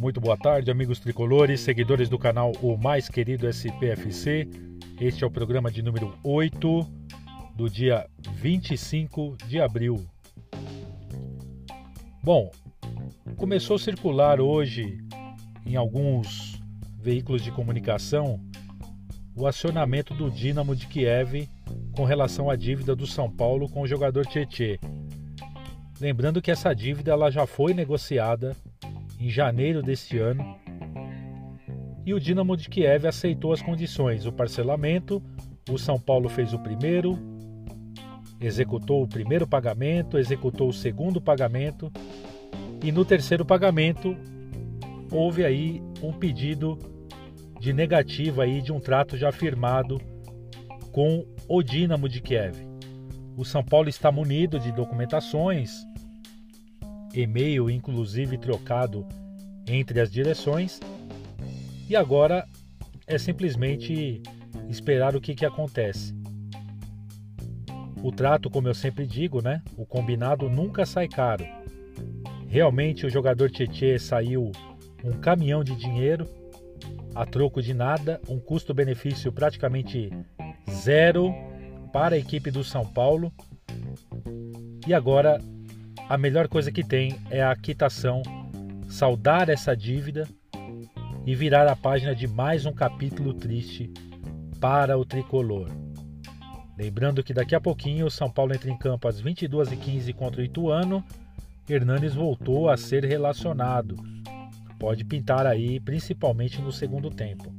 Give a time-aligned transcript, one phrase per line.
[0.00, 4.48] Muito boa tarde, amigos tricolores, seguidores do canal O Mais Querido SPFC.
[5.00, 6.86] Este é o programa de número 8
[7.54, 10.04] do dia 25 de abril.
[12.22, 12.50] Bom,
[13.36, 14.98] começou a circular hoje
[15.66, 16.60] em alguns
[16.98, 18.40] veículos de comunicação
[19.36, 21.48] o acionamento do Dinamo de Kiev
[21.92, 24.78] com relação à dívida do São Paulo com o jogador Tietê.
[26.00, 28.56] Lembrando que essa dívida ela já foi negociada
[29.18, 30.56] em janeiro deste ano
[32.06, 35.22] e o Dinamo de Kiev aceitou as condições, o parcelamento,
[35.68, 37.18] o São Paulo fez o primeiro,
[38.40, 41.92] executou o primeiro pagamento, executou o segundo pagamento
[42.82, 44.16] e no terceiro pagamento
[45.10, 46.78] houve aí um pedido
[47.58, 50.00] de negativa aí de um trato já firmado
[50.92, 52.56] com o Dinamo de Kiev.
[53.36, 55.86] O São Paulo está munido de documentações,
[57.14, 59.06] e-mail inclusive trocado
[59.66, 60.80] entre as direções,
[61.88, 62.46] e agora
[63.06, 64.22] é simplesmente
[64.68, 66.14] esperar o que, que acontece.
[68.02, 69.62] O trato, como eu sempre digo, né?
[69.76, 71.44] O combinado nunca sai caro.
[72.48, 74.52] Realmente o jogador Tietê saiu
[75.02, 76.28] um caminhão de dinheiro
[77.14, 80.10] a troco de nada, um custo-benefício praticamente
[80.70, 81.34] zero
[81.92, 83.32] para a equipe do São Paulo.
[84.86, 85.40] E agora
[86.08, 88.22] a melhor coisa que tem é a quitação,
[88.88, 90.26] saldar essa dívida
[91.26, 93.92] e virar a página de mais um capítulo triste
[94.60, 95.68] para o tricolor.
[96.76, 100.44] Lembrando que daqui a pouquinho o São Paulo entra em campo às 22h15 contra o
[100.44, 101.04] Ituano.
[101.68, 103.96] Hernanes voltou a ser relacionado
[104.78, 107.52] pode pintar aí, principalmente no segundo tempo.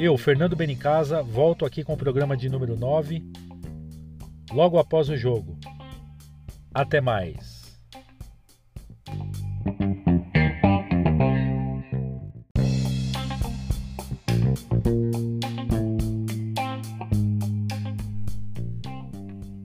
[0.00, 3.20] Eu, Fernando Benicasa, volto aqui com o programa de número 9,
[4.52, 5.58] logo após o jogo.
[6.72, 7.76] Até mais.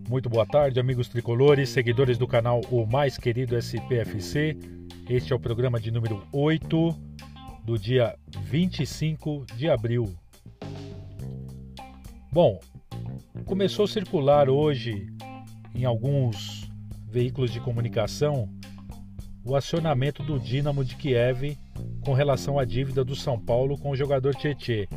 [0.09, 4.57] Muito boa tarde, amigos tricolores, seguidores do canal O Mais Querido SPFC.
[5.07, 6.89] Este é o programa de número 8
[7.63, 8.17] do dia
[8.49, 10.22] 25 de abril.
[12.33, 12.59] Bom,
[13.45, 15.05] começou a circular hoje
[15.75, 16.67] em alguns
[17.07, 18.49] veículos de comunicação
[19.45, 21.55] o acionamento do Dinamo de Kiev
[22.03, 24.89] com relação à dívida do São Paulo com o jogador Tietê.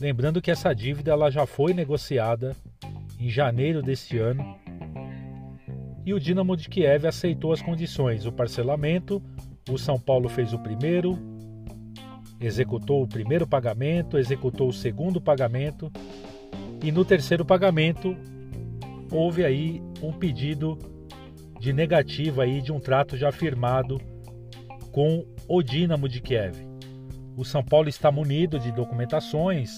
[0.00, 2.56] Lembrando que essa dívida ela já foi negociada
[3.20, 4.56] em janeiro deste ano
[6.06, 9.22] e o Dinamo de Kiev aceitou as condições, o parcelamento,
[9.68, 11.18] o São Paulo fez o primeiro,
[12.40, 15.90] executou o primeiro pagamento, executou o segundo pagamento
[16.82, 18.16] e no terceiro pagamento
[19.10, 20.78] houve aí um pedido
[21.60, 24.00] de negativa aí de um trato já firmado
[24.92, 26.56] com o Dinamo de Kiev.
[27.36, 29.70] O São Paulo está munido de documentações,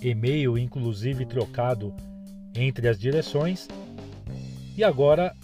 [0.00, 1.94] e-mail inclusive trocado
[2.54, 3.68] entre as direções
[4.76, 5.34] e agora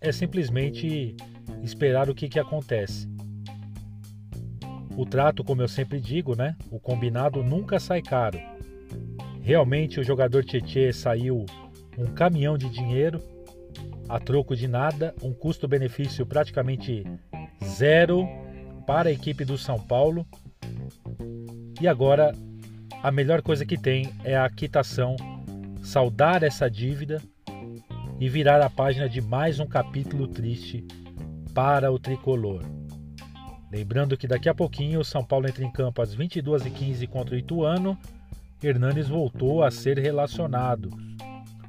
[0.00, 1.16] é simplesmente
[1.62, 3.08] esperar o que, que acontece.
[4.98, 6.56] O trato, como eu sempre digo, né?
[6.72, 8.36] O combinado nunca sai caro.
[9.40, 11.46] Realmente o jogador Tietê saiu
[11.96, 13.22] um caminhão de dinheiro
[14.08, 17.04] a troco de nada, um custo-benefício praticamente
[17.64, 18.26] zero
[18.88, 20.26] para a equipe do São Paulo.
[21.80, 22.34] E agora
[23.00, 25.14] a melhor coisa que tem é a quitação,
[25.80, 27.22] saldar essa dívida
[28.18, 30.84] e virar a página de mais um capítulo triste
[31.54, 32.77] para o tricolor.
[33.70, 37.38] Lembrando que daqui a pouquinho o São Paulo entra em campo às 22h15 contra o
[37.38, 37.98] Ituano.
[38.62, 40.90] Hernanes voltou a ser relacionado.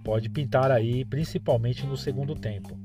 [0.04, 2.80] Pode pintar aí, principalmente no segundo tempo.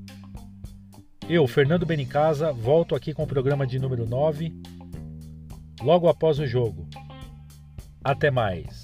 [1.29, 4.53] Eu, Fernando Benicasa, volto aqui com o programa de número 9,
[5.81, 6.87] logo após o jogo.
[8.03, 8.84] Até mais.